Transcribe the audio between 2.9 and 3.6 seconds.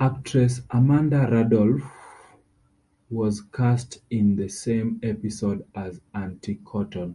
was